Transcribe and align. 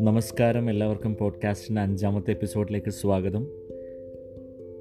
നമസ്കാരം. 0.00 0.70
എല്ലാവർക്കും 0.70 1.16
പോഡ്കാസ്റ്റിന്റെ 1.16 1.82
അഞ്ചാമത്തെ 1.82 2.30
എപ്പിസോഡിലേക്ക് 2.30 2.90
സ്വാഗതം. 2.90 3.46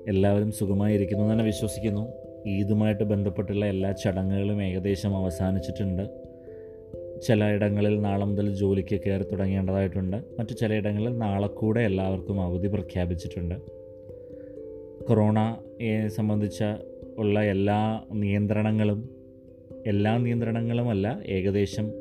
എല്ലാവരും 0.08 0.52
സുഖമായിരിക്കുന്നു 0.52 1.24
എന്ന് 1.24 1.34
തന്നെ 1.34 1.46
വിശ്വസിക്കുന്നു. 1.46 2.14
ഈദുമായിട്ട് 2.46 3.04
ബന്ധപ്പെട്ടുള്ള 3.04 3.66
എല്ലാ 3.66 3.92
ചടങ്ങുകളും 3.92 4.64
ഏകദേശം 4.64 5.16
അവസാനിച്ചിട്ടുണ്ട്. 5.16 6.10
ചിലയിടങ്ങളിൽ 7.22 8.02
നാളെ 8.02 8.26
മുതൽ 8.26 8.56
ജോലിക്ക് 8.56 9.02
കയറി 9.06 9.24
തുടങ്ങേണ്ടതായിട്ടുണ്ട്. 9.24 10.18
മറ്റു 10.18 10.54
ചിലയിടങ്ങളിൽ 10.54 11.18
നാളെ 11.18 11.48
കൂടെ 11.48 11.82
എല്ലാവർക്കും 11.82 12.42
അവധി 12.42 12.68
പ്രഖ്യാപിച്ചിട്ടുണ്ട്. 12.68 13.56
കൊറോണയെ 15.04 16.08
സംബന്ധിച്ച 16.08 16.64
ഉള്ള 17.18 17.44
എല്ലാ 17.44 18.04
നിയന്ത്രണങ്ങളും 18.14 19.19
എല്ലാ 19.88 20.18
നിയന്ത്രണങ്ങളുമല്ല. 20.18 21.20
ഏകദേശം 21.26 21.92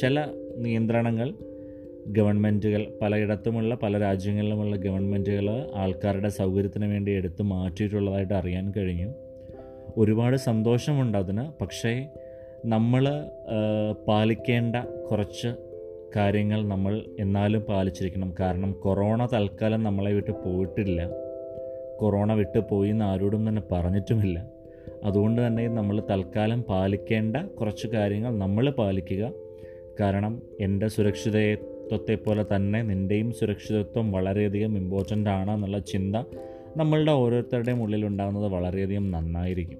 ചില 0.00 0.24
നിയന്ത്രണങ്ങൾ 0.56 1.34
ഗവൺമെന്റുകൾ 2.06 2.86
പലയിടത്തുമുള്ള 3.02 3.74
പല 3.74 3.98
രാജ്യങ്ങളിലുമുള്ള 3.98 4.76
ഗവൺമെന്റുകൾ 4.76 5.70
ആൾക്കാരുടെ 5.74 6.28
സൗകര്യത്തിന് 6.28 6.86
വേണ്ടി 6.86 7.12
എടുത്തു 7.12 7.42
മാറ്റിയിട്ടുള്ളതായിട്ട് 7.42 8.34
അറിയാൻ 8.34 8.72
കഴിഞ്ഞു. 8.76 9.14
ഒരുപാട് 9.96 10.36
സന്തോഷമുണ്ട് 10.36 11.18
അതിന്. 11.18 11.60
പക്ഷേ 11.60 12.08
നമ്മൾ 12.64 13.08
പാലിക്കേണ്ട 14.08 14.76
കുറച്ച് 15.10 15.48
കാര്യങ്ങൾ 16.16 16.68
നമ്മൾ 16.68 17.02
എന്നാലും 17.20 17.60
പാലിച്ചിരിക്കണം. 17.60 18.34
കാരണം 18.40 18.72
കൊറോണ 18.72 19.28
തൽക്കാലം 19.32 19.82
നമ്മളെ 19.82 20.12
വിട്ട് 20.12 20.30
പോയിട്ടില്ല. 20.30 21.08
കൊറോണ 21.96 22.32
വിട്ട് 22.32 22.58
പോയി 22.58 22.90
എന്ന് 22.90 23.04
ആരോടും 23.04 23.48
തന്നെ 23.48 23.62
പറഞ്ഞിട്ടുമില്ല. 23.72 24.57
അതുകൊണ്ട് 25.04 25.46
തന്നെ 25.46 25.68
നമ്മൾ 25.68 26.02
തൽക്കാലം 26.10 26.62
പാലിക്കേണ്ട 26.62 27.36
കുറച്ച് 27.36 27.86
കാര്യങ്ങൾ 27.86 28.38
നമ്മൾ 28.38 28.70
പാലിക്കുക. 28.70 29.32
കാരണം 30.00 30.42
എന്റെ 30.60 30.88
സുരക്ഷിതത്വത്തെ 30.88 32.14
പോലെ 32.14 32.44
തന്നെ 32.56 32.82
നിന്റെയും 32.82 33.32
സുരക്ഷിതത്വം 33.32 34.12
വളരെയധികം 34.12 34.76
ഇമ്പോർട്ടന്റ് 34.76 35.30
ആണ് 35.30 35.50
എന്നുള്ള 35.50 35.78
ചിന്ത 35.78 36.16
നമ്മളുടെ 36.76 37.12
ഓരോരുത്തരുടെയും 37.12 37.82
ഉള്ളിൽ 37.82 38.06
ഉണ്ടാകുന്നത് 38.06 38.46
വളരെയധികം 38.52 39.10
നന്നായിരിക്കും. 39.10 39.78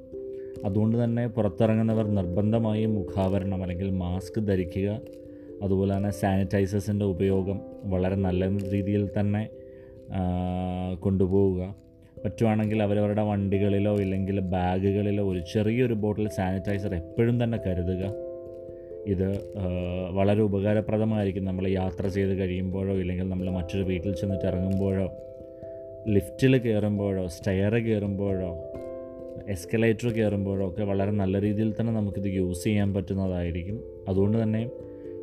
അതുകൊണ്ട് 0.64 1.04
തന്നെ 1.04 1.26
പുറത്തിറങ്ങുന്നവർ 1.26 2.06
നിർബന്ധമായും 2.08 2.94
മുഖാവരണം 2.94 3.62
അല്ലെങ്കിൽ 3.62 3.90
മാസ്ക് 3.90 4.40
ധരിക്കുക. 4.40 5.00
അതുപോലെ 5.62 5.96
തന്നെ 5.96 6.10
സാനിറ്റൈസേഴ്സിന്റെ 6.10 7.04
ഉപയോഗം 7.04 7.60
വളരെ 7.84 8.14
നല്ല 8.14 8.70
രീതിയിൽ 8.70 9.08
തന്നെ 9.20 9.48
കൊണ്ടുപോവുക. 11.00 11.87
പറ്റുവാണെങ്കിൽ 12.24 12.82
അവരവരുടെ 12.82 13.22
വണ്ടികളിലോ 13.22 13.96
ഇല്ലെങ്കിൽ 13.96 14.40
ബാഗുകളിലോ 14.40 15.24
ഒരു 15.32 15.40
ചെറിയൊരു 15.52 15.94
ബോട്ടിൽ 15.94 16.28
സാനിറ്റൈസർ 16.28 16.94
എപ്പോഴും 16.94 17.44
തന്നെ 17.44 17.58
കരുതുക. 17.66 18.04
ഇത് 19.06 19.28
വളരെ 20.10 20.42
ഉപകാരപ്രദമായിരിക്കും. 20.42 21.44
നമ്മൾ 21.44 21.68
യാത്ര 21.68 22.06
ചെയ്ത് 22.06 22.34
കഴിയുമ്പോഴോ 22.38 22.94
ഇല്ലെങ്കിൽ 22.94 23.28
നമ്മൾ 23.28 23.50
മറ്റൊരു 23.50 23.82
വീട്ടിൽ 23.82 24.12
ചെന്നിട്ട് 24.14 24.46
ഇറങ്ങുമ്പോഴോ 24.46 25.06
ലിഫ്റ്റിൽ 26.08 26.58
കയറുമ്പോഴോ 26.58 27.28
സ്റ്റെയർ 27.28 27.74
കയറുമ്പോഴോ 27.74 28.50
എസ്കലേറ്റർ 29.48 30.08
കയറുമ്പോഴോ 30.08 30.68
ഒക്കെ 30.68 30.84
വളരെ 30.84 31.10
നല്ല 31.10 31.40
രീതിയിൽ 31.40 31.74
തന്നെ 31.80 31.92
നമുക്കിത് 31.92 32.28
യൂസ് 32.34 32.64
ചെയ്യാൻ 32.64 32.94
പറ്റുന്നതായിരിക്കും. 32.94 33.78
അതുകൊണ്ട് 34.08 34.42
തന്നെ 34.42 34.70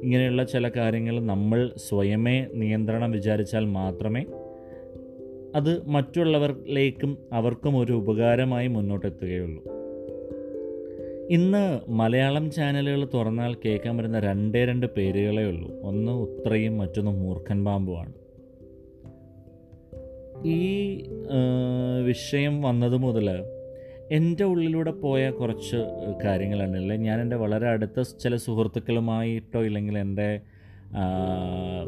ഇങ്ങനെയുള്ള 0.04 0.44
ചില 0.44 0.70
കാര്യങ്ങൾ 0.70 1.20
നമ്മൾ 1.26 1.72
സ്വയമേ 1.78 2.48
നിയന്ത്രണം 2.54 3.12
വിചാരിച്ചാൽ 3.12 3.66
മാത്രമേ 3.80 4.26
അത് 5.56 5.90
മറ്റുള്ളവരിലേക്കും 5.90 7.18
അവർക്കും 7.34 7.78
ഒരു 7.78 7.94
ഉപകാരമായി 7.94 8.68
മുന്നോട്ടെത്തുകയുള്ളൂ. 8.68 9.64
ഇന്ന് 11.30 11.92
മലയാളം 11.92 12.52
ചാനലുകൾ 12.52 13.08
തുറന്നാൽ 13.14 13.56
കേൾക്കാൻ 13.66 13.98
വരുന്ന 13.98 14.20
രണ്ടേ 14.20 14.66
രണ്ട് 14.66 14.86
പേരുകളേ 14.86 15.44
ഉള്ളൂ. 15.44 15.82
ഒന്ന് 15.82 16.12
ഉത്രയും 16.12 16.78
മറ്റൊന്ന് 16.78 17.12
മൂർഖൻ 17.12 17.66
പാമ്പുമാണ് 17.66 18.14
ഈ 20.48 21.04
വിഷയം 22.06 22.62
വന്നത് 22.62 22.98
മുതൽ 22.98 23.30
എന്റെ 24.12 24.44
ഉള്ളിലൂടെ 24.44 24.92
പോയ 24.92 25.30
കുറച്ച് 25.30 25.78
കാര്യങ്ങളുണ്ടല്ലേ 26.24 26.98
ഞാൻ 26.98 27.22
എന്റെ 27.22 27.36
വളരെ 27.36 27.68
അടുത്ത 27.68 28.02
ചില 28.02 28.36
സുഹൃത്തുക്കളുമായിട്ടോ 28.36 29.64
ഇല്ലെങ്കിൽ 29.64 29.98
എന്റെ 29.98 30.40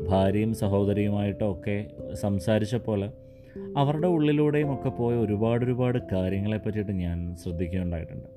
ഭാര്യയും 0.08 0.54
സഹോദരിയുമായിട്ടോ 0.54 1.52
ഒക്കെ 1.52 1.88
സംസാരിച്ചപ്പോൾ 2.14 3.10
അവരുടെ 3.78 4.08
ഉള്ളിലൂടെയും 4.08 4.74
ഒക്കെ 4.74 4.90
പോയ 4.90 5.16
ഒരുപാട് 5.16 5.66
ഒരുപാട് 5.66 5.98
കാര്യങ്ങളെ 6.12 6.58
പറ്റിയിട്ട് 6.58 6.92
ഞാൻ 6.92 7.36
ശ്രദ്ധിക്കുകയുണ്ടായിട്ടുണ്ട്. 7.44 8.28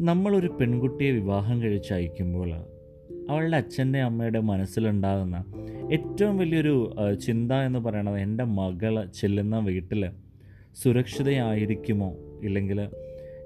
നമ്മളൊരു 0.00 0.46
പെൺകുട്ടിയെ 0.60 1.10
വിവാഹം 1.10 1.62
കഴിച്ച് 1.62 1.94
അയക്കുമ്പോൾ 1.94 2.50
അവളുടെ 3.30 3.56
അച്ഛന്റെ 3.56 4.00
അമ്മയുടെ 4.00 4.40
മനസ്സിലുണ്ടാകുന്ന 4.40 5.44
ഏറ്റവും 5.92 6.38
വലിയൊരു 6.38 6.96
ചിന്ത 7.26 7.52
എന്ന് 7.52 7.78
പറയുന്നത് 7.78 8.18
എന്റെ 8.18 8.44
മകൾ 8.44 9.06
ചെല്ലുന്ന 9.06 9.58
വീട്ടിൽ 9.58 10.10
സുരക്ഷിതയായിരിക്കുമോ? 10.82 12.16
ഇല്ലെങ്കിൽ 12.42 12.80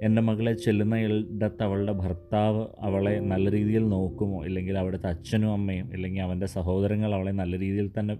എന്റെ 0.02 0.22
മകളെ 0.22 0.52
ചെല്ലുന്ന 0.52 0.96
ഇടത്ത് 0.96 1.62
അവളുടെ 1.62 1.92
ഭർത്താവ് 1.92 2.66
അവളെ 2.80 3.20
നല്ല 3.20 3.50
രീതിയിൽ 3.50 3.88
നോക്കുമോ? 3.88 4.44
ഇല്ലെങ്കിൽ 4.44 4.78
അവിടുത്തെ 4.78 5.06
അച്ഛനും 5.06 5.52
അമ്മയും 5.52 5.92
ഇല്ലെങ്കിൽ 5.92 6.22
അവന്റെ 6.22 6.46
സഹോദരങ്ങൾ 6.46 7.14
അവളെ 7.14 7.30
നല്ല 7.30 7.58
രീതിയിൽ 7.58 7.90
തന്നെ 7.98 8.16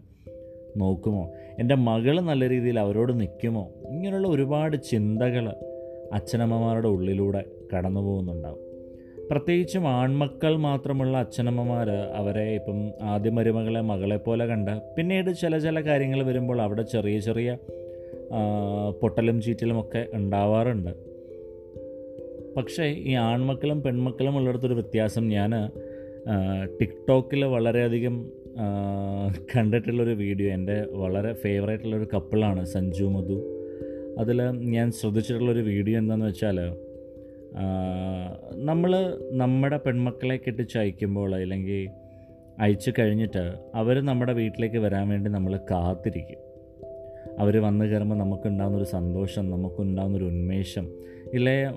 നോക്കുമോ? 0.77 1.33
എന്റെ 1.59 1.75
മകൾ 1.75 2.21
നല്ല 2.21 2.49
രീതിയിൽ 2.49 2.81
അവരോട് 2.81 3.21
നിൽക്കുമോ? 3.21 3.71
ഇങ്ങനെയുള്ള 3.89 4.29
ഒരുപാട് 4.29 4.77
ചിന്തകൾ 4.77 5.53
അച്ഛനമ്മമാരുടെ 6.13 6.89
ഉള്ളിലൂടെ 6.89 7.45
കടന്നു 7.77 8.01
പോകുന്നുണ്ടാവും. 8.01 8.71
പ്രത്യേകിച്ചും 9.31 9.89
ആൺമക്കൾ 9.89 10.57
മാത്രമുള്ള 10.57 11.19
അച്ഛനമ്മമാർ 11.19 11.91
അവരെ 11.91 12.55
ഇപ്പം 12.55 12.91
ആദ്യ 13.03 13.31
മരുമകളെ 13.31 13.81
മകളെ 13.81 14.17
പോലെ 14.17 14.47
കണ്ട് 14.47 14.81
പിന്നീട് 14.99 15.31
ചില 15.31 15.59
ചില 15.59 15.81
കാര്യങ്ങൾ 15.81 16.23
വരുമ്പോൾ 16.23 16.61
അവിടെ 16.61 16.83
ചെറിയ 16.83 17.19
ചെറിയ 17.19 17.59
പൊട്ടലും 19.03 19.43
ചീറ്റലുമൊക്കെ 19.43 20.07
ഉണ്ടാവാറുണ്ട്. 20.13 20.91
പക്ഷേ 22.57 22.85
ഈ 22.85 23.13
ആൺമക്കളും 23.13 23.83
പെൺമക്കളും 23.83 24.37
ഉള്ളിടത്തൊരു 24.37 24.75
വ്യത്യാസം 24.75 25.29
ഞാൻ 25.29 25.71
ടിക്ടോക്കിൽ 26.81 27.45
വളരെയധികം 27.45 28.31
കണ്ടിട്ടുള്ളൊരു 29.55 30.11
വീഡിയോ 30.11 30.49
എന്റെ 30.53 30.87
വളരെ 30.91 31.33
ഫേവറേറ്റുള്ളൊരു 31.33 32.09
കപ്പിളാണ് 32.15 32.65
സഞ്ജു 32.65 33.05
മധു. 33.05 33.39
അതിൽ 34.19 34.43
ഞാൻ 34.51 34.93
ശ്രദ്ധിച്ചിട്ടുള്ളൊരു 34.93 35.61
വീഡിയോ 35.61 35.99
എന്താണെന്ന് 35.99 36.27
വെച്ചാൽ 36.27 36.61
നമ്മൾ 38.55 39.19
നമ്മുടെ 39.33 39.77
പെൺമക്കളെ 39.77 40.37
കെട്ടിച്ച് 40.37 40.79
അയക്കുമ്പോൾ 40.79 41.35
അല്ലെങ്കിൽ 41.35 41.89
അയച്ചു 42.59 42.93
കഴിഞ്ഞിട്ട് 42.99 43.55
അവർ 43.75 44.05
നമ്മുടെ 44.05 44.33
വീട്ടിലേക്ക് 44.33 44.77
വരാൻ 44.77 45.09
വേണ്ടി 45.09 45.31
നമ്മൾ 45.31 45.57
കാത്തിരിക്കും. 45.71 46.41
അവർ 47.39 47.63
വന്നു 47.63 47.85
കയറുമ്പോൾ 47.85 48.17
നമുക്കുണ്ടാകുന്നൊരു 48.17 48.85
സന്തോഷം 48.85 49.51
നമുക്കുണ്ടാകുന്നൊരു 49.51 50.25
ഉന്മേഷം. 50.25 50.87
ഇല്ലേ 51.35 51.69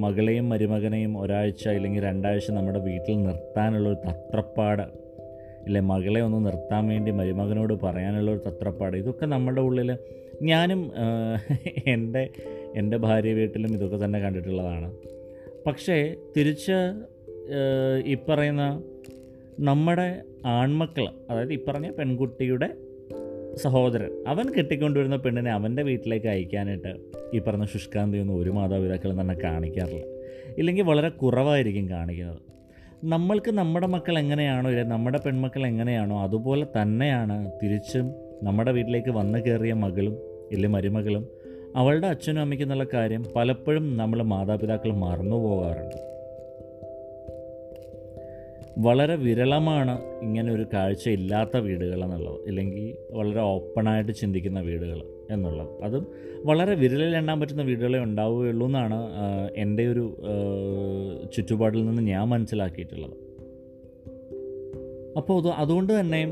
മകളെയും 0.00 0.48
മരുമകനെയും 0.48 1.18
ഒരാഴ്ച 1.18 1.68
ഇല്ലെങ്കിൽ 1.68 2.02
രണ്ടാഴ്ച 2.02 2.50
നമ്മുടെ 2.50 2.78
വീട്ടിൽ 2.78 3.22
നിർത്താനുള്ളൊരു 3.22 3.96
തത്രപ്പാട് 4.08 4.82
ഇല്ലേ 5.66 5.80
മകളെ 5.80 6.20
ഒന്ന് 6.20 6.46
നിർത്താൻ 6.46 6.88
വേണ്ടി 6.88 7.10
മരുമകനോട് 7.10 7.74
പറയാനുള്ള 7.82 8.30
ഒരു 8.30 8.42
തത്രപ്പാട്. 8.48 8.96
ഇതൊക്കെ 8.96 9.26
നമ്മുടെ 9.26 9.60
ഉള്ളിൽ 9.60 9.96
ഞാനും 10.42 10.92
എന്റെ 11.86 12.28
എന്റെ 12.76 12.96
ഭാര്യ 12.96 13.32
വീട്ടിലും 13.32 13.72
ഇതൊക്കെ 13.72 14.04
തന്നെ 14.04 14.18
കണ്ടിട്ടുള്ളതാണ്. 14.18 14.88
പക്ഷേ 15.66 16.14
തിരിച്ച് 16.36 16.78
ഈ 18.06 18.14
പറയുന്ന 18.28 18.82
നമ്മുടെ 19.60 20.22
ആൺമക്കൾ 20.46 21.04
അതായത് 21.30 21.52
ഈ 21.52 21.58
പറഞ്ഞ 21.68 21.90
പെൺകുട്ടിയുടെ 21.90 22.68
സഹോദരൻ 23.56 24.24
അവൻ 24.26 24.46
കെട്ടിക്കൊണ്ടുവരുന്ന 24.52 25.16
പെണ്ണിനെ 25.16 25.50
അവന്റെ 25.50 25.82
വീട്ടിലേക്ക് 25.82 26.26
അയക്കാനായിട്ട് 26.26 26.92
ഈ 27.34 27.38
പറഞ്ഞ 27.38 27.64
ശുഷ്കാന്തി 27.64 28.18
ഒന്നും 28.18 28.42
ഒരു 28.42 28.50
മാതാപിതാക്കളും 28.50 29.20
തന്നെ 29.20 29.34
കാണിക്കാറില്ല. 29.34 30.02
ഇല്ലെങ്കിൽ 30.58 30.82
വളരെ 30.82 31.08
കുറവായിരിക്കും 31.08 31.88
കാണിക്കുന്നത്. 31.88 32.40
നമ്മൾക്ക് 33.12 33.50
നമ്മുടെ 33.50 33.86
മക്കൾ 33.86 34.18
എങ്ങനെയാണോ 34.18 34.70
നമ്മുടെ 34.70 35.18
പെൺമക്കൾ 35.18 35.66
എങ്ങനെയാണോ 35.66 36.22
അതുപോലെ 36.22 36.66
തന്നെയാണ് 36.76 37.50
തിരിച്ചും 37.62 38.06
നമ്മുടെ 38.42 38.70
വീട്ടിലേക്ക് 38.70 39.10
വന്നു 39.10 39.38
കയറിയ 39.38 39.74
മകളും 39.74 40.14
ഇല്ലെ 40.52 40.68
മരുമകളും 40.68 41.24
അവളുടെ 41.76 42.06
അച്ഛനും 42.06 42.40
അമ്മയ്ക്കും 42.40 42.66
എന്നുള്ള 42.66 42.86
കാര്യം 42.94 43.24
പലപ്പോഴും 43.36 43.96
നമ്മൾ 43.96 44.22
മാതാപിതാക്കൾ 44.22 44.92
മറന്നു 44.92 45.36
പോകാറുണ്ട്. 45.36 45.96
വളരെ 48.78 49.16
വിരളമാണ് 49.16 50.04
ഇങ്ങനെ 50.22 50.52
ഒരു 50.52 50.66
കാഴ്ച 50.74 51.08
ഇല്ലാത്ത 51.08 51.56
വീടുകൾ 51.56 52.04
എന്നുള്ളത്. 52.04 52.40
ഇല്ലെങ്കിൽ 52.46 53.16
വളരെ 53.16 53.40
ഓപ്പണായിട്ട് 53.40 54.12
ചിന്തിക്കുന്ന 54.12 54.60
വീടുകൾ 54.60 55.02
എന്നുള്ളത്. 55.30 55.82
അതും 55.82 56.06
വളരെ 56.44 56.74
വിരലിൽ 56.74 57.16
എണ്ണാൻ 57.16 57.40
പറ്റുന്ന 57.40 57.62
വീടുകളെ 57.62 57.98
ഉണ്ടാവുകയുള്ളൂ 57.98 58.66
എന്നാണ് 58.66 59.08
എന്റെ 59.56 59.86
ഒരു 59.86 60.16
ചുറ്റുപാടിൽ 61.36 61.86
നിന്ന് 61.86 62.02
ഞാൻ 62.02 62.28
മനസ്സിലാക്കിയിട്ടുള്ളത്. 62.28 63.12
അപ്പോൾ 65.16 65.42
അത് 65.42 65.48
അതുകൊണ്ട് 65.48 66.00
തന്നെ 66.00 66.26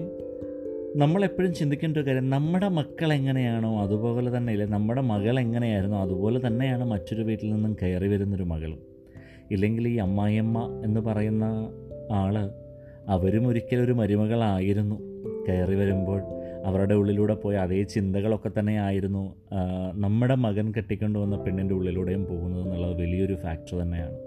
നമ്മളെപ്പോഴും 0.96 1.54
ചിന്തിക്കേണ്ട 1.54 1.96
ഒരു 1.96 2.06
കാര്യം 2.06 2.30
നമ്മുടെ 2.30 2.68
മക്കൾ 2.68 3.12
എങ്ങനെയാണോ 3.12 3.80
അതുപോലെ 3.80 4.36
തന്നെ 4.36 4.52
ഇല്ലേ 4.52 4.66
നമ്മുടെ 4.66 5.00
മകൾ 5.00 5.40
എങ്ങനെയായിരുന്നോ 5.40 5.98
അതുപോലെ 5.98 6.46
തന്നെയാണ് 6.46 6.84
മറ്റൊരു 6.84 7.22
വീട്ടിൽ 7.22 7.52
നിന്നും 7.52 7.76
കയറി 7.82 8.08
വരുന്നൊരു 8.08 8.42
മകളും. 8.42 8.78
ഇല്ലെങ്കിൽ 9.50 9.88
ഈ 9.88 9.96
അമ്മായിയമ്മ 9.96 10.82
എന്ന് 10.84 11.00
പറയുന്ന 11.00 11.46
ആൾ 12.10 12.50
അവരും 13.08 13.46
ഒരിക്കലും 13.46 13.84
ഒരു 13.84 13.92
മരുമകളായിരുന്നു. 13.92 14.96
കയറി 15.48 15.74
വരുമ്പോൾ 15.74 16.20
അവരുടെ 16.64 16.94
ഉള്ളിലൂടെ 16.94 17.34
പോയ 17.34 17.56
അതേ 17.56 17.82
ചിന്തകളൊക്കെ 17.82 18.50
തന്നെ 18.58 18.80
ആയിരുന്നു 18.80 19.22
നമ്മുടെ 19.92 20.34
മകൻ 20.34 20.72
കെട്ടിക്കൊണ്ടുവന്ന 20.72 21.36
പെണ്ണിന്റെ 21.36 21.74
ഉള്ളിലൂടെയും 21.74 22.24
പോകുന്നത് 22.24 22.62
എന്നുള്ളത് 22.62 23.00
വലിയൊരു 23.00 23.34
ഫാക്ടർ 23.34 23.74
തന്നെയാണ്. 23.82 24.18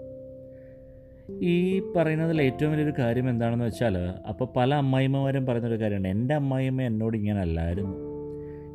ഈ 1.42 1.82
പറയുന്നതിൽ 1.96 2.42
ഏറ്റവും 2.42 2.72
വലിയൊരു 2.72 2.92
കാര്യം 2.98 3.30
എന്താണെന്ന് 3.30 3.64
വെച്ചാൽ 3.64 3.98
അപ്പോൾ 3.98 4.48
പല 4.56 4.74
അമ്മായിമ്മമാരും 4.74 5.46
പറയുന്നൊരു 5.46 5.80
കാര്യമുണ്ട്. 5.80 6.08
എന്റെ 6.08 6.34
അമ്മായിമ്മ 6.34 6.82
എന്നോട് 6.82 7.16
ഇങ്ങനെ 7.16 7.40
അല്ലായിരുന്നു 7.40 7.96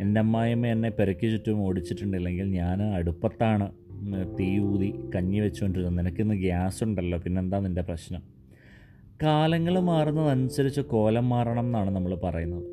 എന്റെ 0.02 0.20
അമ്മായിമ്മ 0.22 0.68
എന്നെ 0.68 0.90
പെരക്കി 0.90 1.28
ചുറ്റും 1.32 1.62
ഓടിച്ചിട്ടുണ്ടില്ലെങ്കിൽ 1.62 2.44
ഞാൻ 2.44 2.84
അടുപ്പത്താണ് 2.84 3.72
തീ 4.40 4.60
ഊതി 4.60 4.94
കഞ്ഞി 5.16 5.40
വെച്ചുകൊണ്ടിരുന്നത് 5.40 5.98
നിനക്കിന്ന് 5.98 6.36
ഗ്യാസ് 6.36 6.84
ഉണ്ടല്ലോ 6.84 7.20
പിന്നെന്താ 7.20 7.60
നിന്റെ 7.60 7.82
പ്രശ്നം? 7.82 8.41
കാലങ്ങൾ 9.24 9.80
മാറുന്നതനുസരിച്ച് 9.80 10.82
കോലം 10.82 11.30
മാറണം 11.30 11.66
എന്നാണ് 11.66 11.90
നമ്മൾ 11.90 12.16
പറയുന്നത്. 12.16 12.64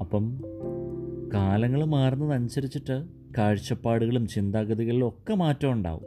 അപ്പം 0.00 0.42
കാലങ്ങൾ 1.34 1.84
മാറുന്നതനുസരിച്ചിട്ട് 1.84 3.04
കാഴ്ചപ്പാടുകളും 3.38 4.26
ചിന്താഗതികളിലും 4.26 5.08
ഒക്കെ 5.08 5.34
മാറ്റം 5.34 5.72
ഉണ്ടാവും. 5.72 6.04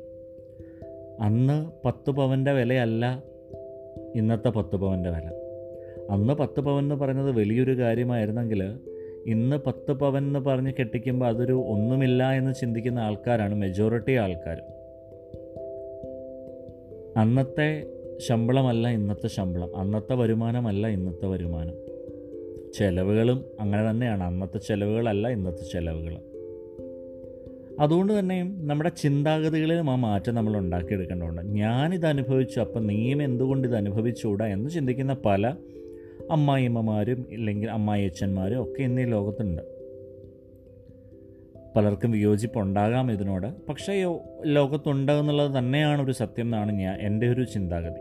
അന്ന് 1.21 1.71
പത്ത് 1.85 2.11
പവന്റെ 2.11 2.53
വിലയല്ല 2.53 3.23
ഇന്നത്തെ 4.15 4.49
പത്ത് 4.49 4.75
പവന്റെ 4.75 5.09
വില. 5.09 5.31
അന്ന് 6.11 6.33
പത്ത് 6.33 6.61
പവൻ 6.61 6.83
എന്ന് 6.83 6.95
പറയുന്നത് 6.95 7.31
വലിയൊരു 7.31 7.77
കാര്യമായിരുന്നെങ്കിൽ 7.77 8.79
ഇന്ന് 9.25 9.55
പത്ത് 9.55 9.91
പവൻ 9.91 10.23
എന്ന് 10.23 10.39
പറഞ്ഞ് 10.39 10.73
കെട്ടിക്കുമ്പോൾ 10.79 11.25
അതൊരു 11.25 11.53
ഒന്നുമില്ല 11.53 12.31
എന്ന് 12.31 12.53
ചിന്തിക്കുന്ന 12.53 12.99
ആൾക്കാരാണ് 12.99 13.55
മെജോറിറ്റി 13.55 14.11
ആൾക്കാർ. 14.11 14.61
അന്നത്തെ 17.17 17.94
ശമ്പളമല്ല 18.19 18.87
ഇന്നത്തെ 18.87 19.27
ശമ്പളം 19.27 19.77
അന്നത്തെ 19.77 20.13
വരുമാനമല്ല 20.13 20.87
ഇന്നത്തെ 20.87 21.25
വരുമാനം. 21.25 21.73
ചെലവുകളും 22.73 23.45
അങ്ങനെ 23.59 23.89
തന്നെയാണ് 23.89 24.23
അന്നത്തെ 24.23 24.57
ചെലവുകളല്ല 24.57 25.27
ഇന്നത്തെ 25.27 25.63
ചെലവുകൾ 25.73 26.17
അതുകൊണ്ട് 27.79 28.19
തന്നെയും 28.19 28.67
നമ്മുടെ 28.67 28.89
ചിന്താഗതികളിലും 28.89 29.89
ആ 29.89 29.95
മാറ്റം 29.95 30.35
നമ്മൾ 30.35 30.57
ഉണ്ടാക്കിയെടുക്കേണ്ടതുണ്ട്. 30.57 31.41
ഞാനിത് 31.41 32.05
അനുഭവിച്ചു 32.05 32.59
അപ്പം 32.59 32.87
നീയും 32.87 33.23
എന്തുകൊണ്ട് 33.23 33.67
ഇത് 33.67 33.75
അനുഭവിച്ചുകൂടാ 33.75 34.45
എന്ന് 34.45 34.69
ചിന്തിക്കുന്ന 34.69 35.17
പല 35.25 35.55
അമ്മായിയമ്മമാരും 36.31 37.25
ഇല്ലെങ്കിൽ 37.31 37.71
അമ്മായിയച്ഛന്മാരും 37.71 38.63
ഒക്കെ 38.63 38.83
ഇന്ന് 38.83 39.01
ഈ 39.01 39.05
ലോകത്തുണ്ട്. 39.05 39.74
പലർക്കും 41.75 42.11
വിയോജിപ്പുണ്ടാകാം 42.11 43.11
ഇതിനോട്. 43.11 43.47
പക്ഷേ 43.69 43.93
യോ- 43.93 44.45
ലോകത്തുണ്ട് 44.45 45.11
എന്നുള്ളത് 45.11 45.57
തന്നെയാണ് 45.57 46.01
ഒരു 46.01 46.11
സത്യം 46.11 46.45
എന്നാണ് 46.45 46.71
ഞാൻ 46.71 46.99
എന്റെ 47.01 47.29
ഒരു 47.29 47.43
ചിന്താഗതി. 47.43 47.99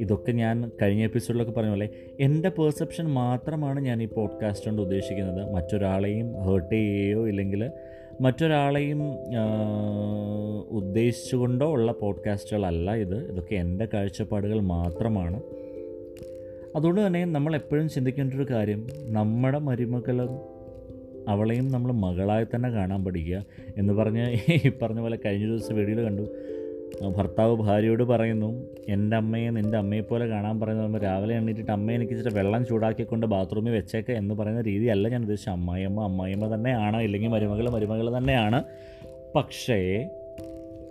ഇതൊക്കെ 0.00 0.32
ഞാൻ 0.32 0.70
കഴിഞ്ഞ 0.82 1.04
എപ്പിസോഡിലൊക്കെ 1.04 1.52
പറഞ്ഞ 1.52 1.68
പോലെ 1.68 1.88
എന്റെ 2.20 2.48
പെർസെപ്ഷൻ 2.48 3.04
മാത്രമാണ് 3.04 3.80
ഞാൻ 3.80 4.02
ഈ 4.02 4.06
പോഡ്കാസ്റ്റ് 4.06 4.66
കൊണ്ട് 4.66 4.82
ഉദ്ദേശിക്കുന്നത്. 4.82 5.52
മറ്റൊരാളെയും 5.52 6.42
ഹേർട്ട് 6.42 6.74
ചെയ്യുകയോ 6.74 7.28
ഇല്ലെങ്കിൽ 7.28 7.70
മറ്റൊരാളെയും 8.20 9.02
ഉദ്ദേശിച്ചുകൊണ്ടോ 10.70 11.72
ഉള്ള 11.72 11.92
പോഡ്കാസ്റ്റുകളല്ല 11.92 12.94
ഇത്. 12.94 13.32
ഇതൊക്കെ 13.32 13.54
എന്റെ 13.54 13.88
കാഴ്ചപ്പാടുകൾ 13.94 14.60
മാത്രമാണ്. 14.60 15.42
അതുകൊണ്ട് 16.76 17.06
തന്നെ 17.06 17.24
നമ്മൾ 17.24 17.54
എപ്പോഴും 17.54 17.88
ചിന്തിക്കേണ്ട 17.88 18.34
ഒരു 18.34 18.46
കാര്യം 18.50 18.86
നമ്മുടെ 19.00 19.58
മരുമക്കളും 19.58 20.59
അവളെയും 21.30 21.66
നമ്മൾ 21.72 21.92
മകളായി 22.04 22.44
തന്നെ 22.44 22.68
കാണാൻ 22.70 23.00
പഠിക്കുക 23.04 23.38
എന്ന് 23.76 23.92
പറഞ്ഞ് 23.92 24.24
ഈ 24.52 24.70
പറഞ്ഞ 24.82 25.00
പോലെ 25.00 25.18
കഴിഞ്ഞ 25.26 25.46
ദിവസം 25.46 25.76
വീഡിയോയിൽ 25.76 26.02
കണ്ടു. 26.04 26.24
ഭർത്താവ് 27.16 27.54
ഭാര്യയോട് 27.56 28.02
പറയുന്നു 28.02 28.48
എന്റെ 28.88 29.16
അമ്മയെ 29.16 29.50
നിന്റെ 29.50 29.78
അമ്മയെ 29.78 30.00
പോലെ 30.00 30.26
കാണാൻ 30.26 30.60
പറയുന്നത് 30.60 30.86
നമ്മൾ 30.86 31.00
രാവിലെ 31.00 31.34
എണ്ണീറ്റിട്ട് 31.34 31.72
അമ്മയെ 31.72 31.96
എനിക്ക് 31.96 32.12
ഇച്ചിരി 32.12 32.34
വെള്ളം 32.34 32.66
ചൂടാക്കിക്കൊണ്ട് 32.66 33.26
ബാത്റൂമിൽ 33.26 33.70
വെച്ചേക്കുക 33.70 34.14
എന്ന് 34.14 34.34
പറയുന്ന 34.34 34.60
രീതിയല്ല 34.60 35.08
ഞാൻ 35.08 35.20
ഉദ്ദേശിച്ചത്. 35.20 35.52
അമ്മായിയമ്മ 35.52 36.00
അമ്മായിയമ്മ 36.04 36.54
തന്നെയാണ് 36.54 37.02
ഇല്ലെങ്കിൽ 37.02 37.28
മരുമകൾ 37.28 37.68
മരുമകൾ 37.70 38.16
തന്നെയാണ്. 38.18 38.62
പക്ഷേ 39.36 40.08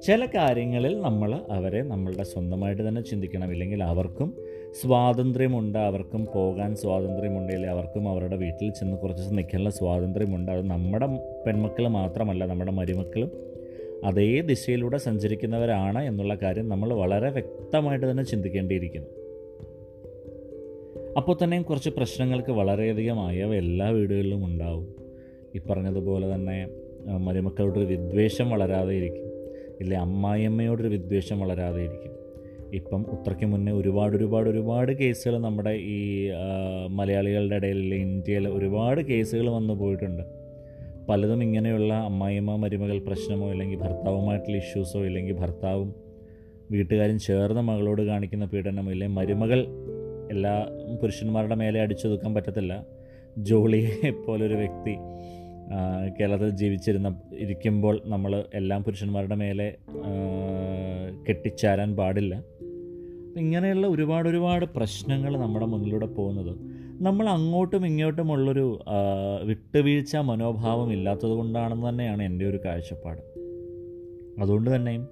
ചില 0.03 0.25
കാര്യങ്ങളിൽ 0.25 1.01
നമ്മൾ 1.01 1.31
അവരെ 1.51 1.81
നമ്മളുടെ 1.83 2.23
സ്വന്തമായിട്ട് 2.23 2.87
തന്നെ 2.87 3.01
ചിന്തിക്കണം. 3.01 3.51
ഇല്ലെങ്കിൽ 3.51 3.83
അവർക്കും 3.83 4.29
സ്വാതന്ത്ര്യമുണ്ട് 4.73 5.79
അവർക്കും 5.79 6.27
പോകാൻ 6.35 6.75
സ്വാതന്ത്ര്യമുണ്ട്. 6.75 7.53
ഇല്ലെങ്കിൽ 7.53 7.69
അവർക്കും 7.69 8.09
അവരുടെ 8.09 8.35
വീട്ടിൽ 8.35 8.71
ചെന്ന് 8.71 8.97
കുറച്ച് 8.97 9.33
നിൽക്കാനുള്ള 9.33 9.69
സ്വാതന്ത്ര്യമുണ്ട്. 9.69 10.51
അത് 10.51 10.67
നമ്മുടെ 10.67 11.05
പെൺമക്കൾ 11.45 11.87
മാത്രമല്ല 11.87 12.45
നമ്മുടെ 12.45 12.71
മരുമക്കളും 12.71 13.31
അതേ 14.03 14.41
ദിശയിലൂടെ 14.41 14.97
സഞ്ചരിക്കുന്നവരാണ് 14.97 16.03
എന്നുള്ള 16.03 16.35
കാര്യം 16.35 16.69
നമ്മൾ 16.69 16.93
വളരെ 16.93 17.29
വ്യക്തമായിട്ട് 17.29 18.11
തന്നെ 18.11 18.23
ചിന്തിക്കേണ്ടിയിരിക്കുന്നു. 18.23 19.09
അപ്പോൾ 21.17 21.37
തന്നെയും 21.43 21.63
കുറച്ച് 21.63 21.89
പ്രശ്നങ്ങൾക്ക് 21.89 22.51
വളരെയധികം 22.51 23.25
അയവ് 23.25 23.55
എല്ലാ 23.55 23.89
വീടുകളിലും 23.89 24.45
ഉണ്ടാവും. 24.45 24.95
ഈ 25.55 25.59
പറഞ്ഞതുപോലെ 25.69 26.35
തന്നെ 26.35 26.67
മരുമക്കളോടൊരു 27.17 27.85
വിദ്വേഷം 27.85 28.49
വളരാതെ 28.49 28.93
ഇരിക്കും. 28.93 29.25
ഇല്ലേ? 29.81 29.97
അമ്മായിയമ്മയോടൊരു 29.97 30.87
വിദ്വേഷം 30.87 31.39
വളരാതെ 31.39 31.81
ഇരിക്കും. 31.81 32.18
ഇപ്പം 32.73 33.05
ഉത്രയ്ക്ക് 33.11 33.45
മുന്നേ 33.45 33.71
ഒരുപാട് 33.71 34.15
ഒരുപാട് 34.15 34.49
ഒരുപാട് 34.49 34.91
കേസുകൾ 34.91 35.37
നമ്മുടെ 35.37 35.69
ഈ 35.69 36.29
മലയാളികളുടെ 36.89 37.55
ഇടയിൽ 37.55 37.93
ഇന്ത്യയിൽ 37.93 38.47
ഒരുപാട് 38.47 39.01
കേസുകൾ 39.01 39.49
വന്നു 39.49 39.73
പോയിട്ടുണ്ട്. 39.73 40.23
പലതും 41.09 41.43
ഇങ്ങനെയുള്ള 41.43 41.93
അമ്മായിമ്മ 41.93 42.55
മരുമകൾ 42.55 42.97
പ്രശ്നമോ 42.99 43.51
ഇല്ലെങ്കിൽ 43.51 43.79
ഭർത്താവുമായിട്ടുള്ള 43.79 44.57
ഇഷ്യൂസോ 44.57 45.05
ഇല്ലെങ്കിൽ 45.05 45.33
ഭർത്താവും 45.33 45.95
വീട്ടുകാരും 46.71 47.19
ചേർന്ന് 47.19 47.61
മകളോട് 47.61 48.01
കാണിക്കുന്ന 48.01 48.45
പീഡനമോ 48.45 48.91
ഇല്ലെങ്കിൽ 48.91 49.15
മരുമകൾ 49.15 49.67
എല്ലാ 50.31 50.69
പുരുഷന്മാരുടെ 51.01 51.55
മേലെ 51.55 51.81
അടിച്ചൊതുക്കാൻ 51.81 52.33
പറ്റത്തില്ല. 52.33 52.85
ജോളിയെ 53.37 54.11
പോലൊരു 54.11 54.53
വ്യക്തി 54.53 54.97
കേരളത്തിൽ 56.19 56.49
ജീവിച്ചിരുന്ന 56.49 57.21
ഇരിക്കുമ്പോൾ 57.33 58.01
നമ്മൾ 58.05 58.43
എല്ലാം 58.53 58.83
പുരുഷന്മാരുടെ 58.83 59.35
മേലെ 59.35 59.75
കെട്ടിച്ചാരാൻ 61.29 61.95
പാടില്ല. 61.95 62.43
ഇങ്ങനെയുള്ള 63.37 63.87
ഒരുപാട് 63.87 64.29
ഒരുപാട് 64.29 64.65
പ്രശ്നങ്ങൾ 64.65 65.37
നമ്മുടെ 65.37 65.65
മുന്നിലൂടെ 65.65 66.05
പോകുന്നത്. 66.05 66.57
നമ്മൾ 67.01 67.29
അങ്ങോട്ടും 67.29 67.85
ഇങ്ങോട്ടുമുള്ളൊരു 67.85 68.83
വിട്ടുവീഴ്ച 69.43 70.15
മനോഭാവം 70.15 70.93
ഇല്ലാത്തത് 70.93 71.29
കൊണ്ടാണെന്ന് 71.29 71.89
തന്നെയാണ് 71.89 72.23
എന്റെ 72.23 72.45
ഒരു 72.45 72.59
കാഴ്ചപ്പാട്. 72.65 73.21
അതുകൊണ്ട് 74.41 74.75
തന്നെയും 74.75 75.07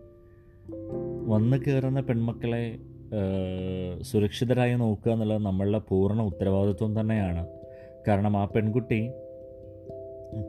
വന്നു 1.28 1.58
കയറുന്ന 1.58 2.02
പെൺമക്കളെ 2.02 2.78
സുരക്ഷിതരായി 4.02 4.76
നോക്കുക 4.76 5.12
എന്നുള്ളത് 5.12 5.46
നമ്മളുടെ 5.46 5.82
പൂർണ 5.90 6.22
ഉത്തരവാദിത്വം 6.22 7.00
തന്നെയാണ്. 7.00 7.48
കാരണം 8.08 8.38
ആ 8.38 8.46
പെൺകുട്ടി 8.46 9.12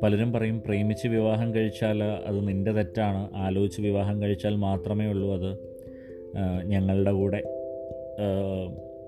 പലരും 0.03 0.33
പറയും 0.33 0.63
പ്രേമിച്ച് 0.67 1.09
വിവാഹം 1.09 1.55
കഴിച്ചാൽ 1.55 2.03
അത് 2.03 2.49
നിന്റെ 2.49 2.73
തെറ്റാണ്. 2.73 3.31
ആലോചിച്ച് 3.35 3.81
വിവാഹം 3.81 4.23
കഴിച്ചാൽ 4.23 4.57
മാത്രമേ 4.57 5.07
ഉള്ളൂ 5.07 5.35
അത് 5.35 5.51
ഞങ്ങളുടെ 6.65 7.13
കൂടെ. 7.13 7.58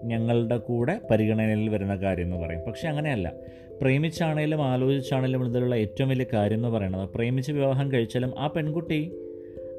ഞങ്ങളുടെ 0.05 0.57
കൂടെ 0.57 1.01
പരിഗണനയിൽ 1.11 1.69
വരുന്ന 1.69 1.97
കാര്യം 1.97 2.25
എന്ന് 2.25 2.37
പറയും. 2.37 2.61
പക്ഷെ 2.61 2.89
അങ്ങനെയല്ല. 2.89 3.33
പ്രേമിച്ചാണേലും 3.81 4.63
ആലോചിച്ചാണേലും 4.63 5.51
ഇതിലുള്ള 5.51 5.75
ഏറ്റവും 5.75 6.09
വലിയ 6.09 6.27
കാര്യം 6.33 6.57
എന്ന് 6.57 6.69
പറയുന്നത് 6.69 7.09
പ്രേമിച്ച് 7.09 7.53
വിവാഹം 7.53 7.93
കഴിച്ചാലും 7.93 8.35
ആ 8.39 8.47
പെൺകുട്ടി 8.47 9.13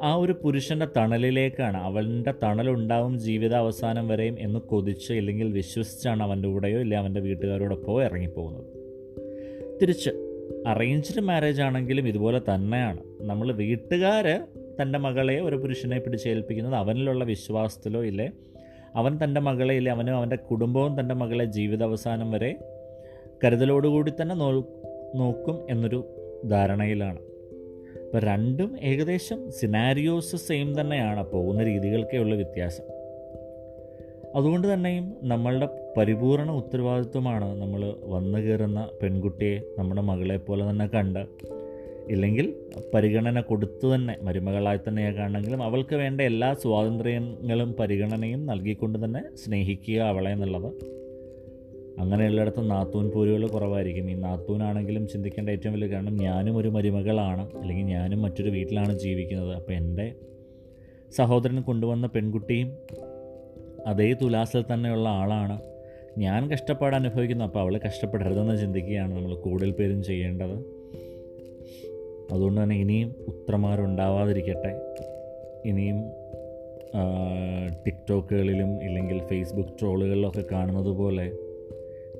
ആ 0.03 0.15
ഒരു 0.15 0.35
പുരുഷന്റെ 0.43 0.87
തണലിലേക്കാണ്. 0.97 1.77
അവന്റെ 1.77 2.33
തണലുണ്ടാവും 2.43 3.19
ജീവിത 3.19 3.53
അവസാനം 3.53 4.07
വരെയും 4.07 4.35
എന്ന് 4.39 4.59
കൊതിച്ച് 4.59 5.13
ഇല്ലെങ്കിൽ 5.13 5.51
വിശ്വസിച്ചാണ് 5.51 6.23
അവന്റെ 6.23 6.49
കൂടെയോ 6.49 6.79
ഇല്ലെങ്കിൽ 6.79 6.97
അവന്റെ 6.97 7.19
വീട്ടുകാരോടൊപ്പമോ 7.19 8.01
ഇറങ്ങിപ്പോകുന്നത്. 8.01 8.65
തിരിച്ച് 9.81 10.09
അറേഞ്ച്ഡ് 10.67 11.21
മാരേജ് 11.21 11.61
ആണെങ്കിലും 11.61 12.07
ഇതുപോലെ 12.07 12.39
തന്നെയാണ്. 12.39 12.99
നമ്മൾ 13.21 13.51
വീട്ടുകാർ 13.51 14.41
തന്റെ 14.81 14.99
മകളെ 14.99 15.39
ഒരു 15.39 15.55
പുരുഷനെ 15.55 15.99
പിടിച്ചേൽപ്പിക്കുന്നത് 15.99 16.75
അവനിലുള്ള 16.75 17.23
വിശ്വാസത്തിലോ 17.23 18.03
ഇല്ലേ 18.03 18.29
അവൻ 18.95 19.19
തന്റെ 19.23 19.41
മകളെ 19.41 19.75
ഇല്ലേ? 19.75 19.91
അവനും 19.91 20.15
അവന്റെ 20.15 20.35
കുടുംബവും 20.35 20.99
തന്റെ 20.99 21.15
മകളെ 21.15 21.45
ജീവിതാവസാനം 21.45 22.31
വരെ 22.31 22.55
കരുതലോടുകൂടി 23.43 24.13
തന്നെ 24.21 24.35
നോ 24.35 24.51
നോക്കും 25.15 25.59
എന്നൊരു 25.69 26.03
ധാരണയിലാണ്. 26.49 27.19
അപ്പോൾ 28.05 28.19
രണ്ടും 28.19 28.79
ഏകദേശം 28.81 29.51
സിനാരിയോസ് 29.51 30.35
സെയിം 30.35 30.81
തന്നെയാണ്. 30.81 31.31
പോകുന്ന 31.31 31.63
രീതികൾക്കേ 31.63 32.17
ഉള്ള 32.17 32.35
വ്യത്യാസം. 32.35 32.83
അതുകൊണ്ട് 34.35 34.73
തന്നെയും 34.73 35.15
നമ്മളുടെ 35.23 35.93
പരിപൂർണ 35.97 36.51
ഉത്തരവാദിത്വമാണ് 36.51 37.61
നമ്മൾ 37.61 37.95
വന്നു 38.03 38.37
കയറുന്ന 38.37 38.89
പെൺകുട്ടിയെ 39.01 39.59
നമ്മുടെ 39.77 40.01
മകളെ 40.01 40.37
പോലെ 40.37 40.69
തന്നെ 40.69 40.87
കണ്ട് 40.87 41.25
ഇല്ലെങ്കിൽ 42.09 42.53
പരിഗണന 42.93 43.41
കൊടുത്തു 43.41 43.95
തന്നെ 43.95 44.17
മരുമകളായി 44.21 44.79
തന്നെ 44.87 45.11
കാണണമെങ്കിലും 45.11 45.63
അവൾക്ക് 45.63 45.95
വേണ്ട 45.95 46.21
എല്ലാ 46.21 46.53
സ്വാതന്ത്ര്യങ്ങളും 46.53 47.73
പരിഗണനയും 47.73 48.45
നൽകിക്കൊണ്ട് 48.45 49.05
തന്നെ 49.05 49.35
സ്നേഹിക്കുക 49.35 50.01
അവളെ 50.01 50.31
എന്നുള്ളത്. 50.31 50.73
അങ്ങനെയുള്ളിടത്ത് 51.99 52.71
നാത്തൂൻ 52.71 53.09
പോരുകൾ 53.09 53.47
കുറവായിരിക്കും. 53.47 54.11
ഈ 54.11 54.13
നാത്തൂനാണെങ്കിലും 54.13 55.07
ചിന്തിക്കേണ്ട 55.07 55.49
ഏറ്റവും 55.49 55.73
വലിയ 55.73 55.87
കാരണം 55.87 56.17
ഞാനും 56.17 56.57
ഒരു 56.57 56.67
മരുമകളാണ് 56.67 57.49
അല്ലെങ്കിൽ 57.61 57.85
ഞാനും 57.85 58.21
മറ്റൊരു 58.21 58.49
വീട്ടിലാണ് 58.49 58.99
ജീവിക്കുന്നത്. 58.99 59.55
അപ്പോൾ 59.55 59.73
എന്റെ 59.73 60.13
സഹോദരൻ 61.11 61.61
കൊണ്ടുവന്ന 61.61 62.07
പെൺകുട്ടിയും 62.07 62.73
അതേ 63.87 64.13
തുലാസിൽ 64.13 64.63
തന്നെയുള്ള 64.73 65.09
ആളാണ്. 65.09 65.61
ഞാൻ 66.17 66.51
കഷ്ടപ്പാട് 66.51 66.95
അനുഭവിക്കുന്നു. 66.95 67.45
അപ്പോൾ 67.45 67.59
അവൾ 67.59 67.79
കഷ്ടപ്പെടരുതെന്ന് 67.87 68.61
ചിന്തിക്കുകയാണ് 68.61 69.15
നമ്മൾ 69.15 69.35
കൂടുതൽ 69.35 69.71
പേരും 69.71 70.03
ചെയ്യേണ്ടത്. 70.03 70.80
അതുകൊണ്ട് 72.31 72.63
തന്നെ 72.63 72.75
ഇനിയും 72.79 73.15
ഉത്തരമാരുണ്ടാവാതിരിക്കട്ടെ. 73.27 74.71
ഇനിയും 75.65 75.99
ടിക്ടോക്കുകളിലും 77.85 78.83
ഇല്ലെങ്കിൽ 78.83 79.19
ഫേസ്ബുക്ക് 79.29 79.69
ട്രോളുകളിലൊക്കെ 79.79 80.43
കാണുന്നത് 80.51 80.91
പോലെ 80.97 81.31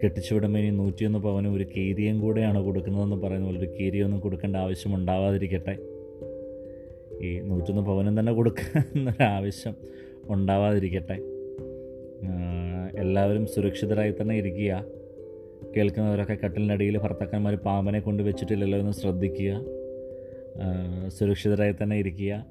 കെട്ടിച്ചുവിടുമ്പോൾ 0.04 0.60
ഇനി 0.60 0.70
നൂറ്റിയൊന്ന് 0.76 1.20
പവന് 1.20 1.48
ഒരു 1.48 1.66
കീരിയും 1.78 2.20
കൂടെയാണ് 2.20 2.60
കൊടുക്കുന്നതെന്ന് 2.64 3.16
പറയുന്ന 3.16 3.46
പോലെ 3.46 3.60
ഒരു 3.60 3.70
കീരിയൊന്നും 3.80 4.20
കൊടുക്കേണ്ട 4.20 4.56
ആവശ്യം 4.56 4.96
ഉണ്ടാവാതിരിക്കട്ടെ. 4.96 5.76
ഈ 7.22 7.40
നൂറ്റൊന്ന് 7.40 7.82
പവനും 7.82 8.20
തന്നെ 8.20 8.32
കൊടുക്കുന്നൊരാവശ്യം 8.32 9.76
ഉണ്ടാവാതിരിക്കട്ടെ. 10.30 11.18
എല്ലാവരും 13.04 13.48
സുരക്ഷിതരായി 13.48 14.14
തന്നെ 14.22 14.36
ഇരിക്കുക. 14.36 14.86
കേൾക്കുന്നവരൊക്കെ 15.78 16.38
കട്ടിലിനടിയിൽ 16.46 16.98
ഭർത്താക്കന്മാർ 16.98 17.56
പാമ്പനെ 17.56 18.00
കൊണ്ട് 18.00 18.24
വെച്ചിട്ടില്ലല്ലോ 18.24 18.80
എന്ന് 18.80 18.92
ശ്രദ്ധിക്കുക. 18.92 19.52
സുരക്ഷിതരായി 21.08 21.76
തന്നെ 21.84 21.96
ഇരിക്കുക. 21.96 22.46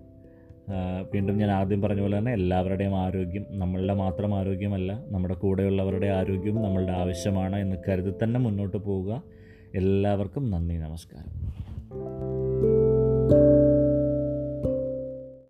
വീണ്ടും 1.14 1.38
ഞാൻ 1.38 1.50
ആദ്യം 1.50 1.83
പറഞ്ഞ 1.83 2.00
പോലെ 2.00 2.19
തന്നെ 2.19 2.33
എല്ലാവരുടെയും 2.33 2.97
ആരോഗ്യം 2.97 3.47
നമ്മളുടെ 3.50 3.95
മാത്രം 3.95 4.35
ആരോഗ്യമല്ല 4.35 5.04
നമ്മുടെ 5.09 5.35
കൂടെയുള്ളവരുടെ 5.35 6.07
ആരോഗ്യവും 6.07 6.62
നമ്മളുടെ 6.62 6.92
ആവശ്യമാണ് 6.92 7.57
എന്ന് 7.57 7.76
കരുതി 7.88 8.12
തന്നെ 8.23 8.40
മുന്നോട്ട് 8.40 8.76
പോവുക. 8.76 9.23
എല്ലാവർക്കും 9.75 10.50
നന്ദി 10.50 10.75
നമസ്കാരം. 10.75 12.29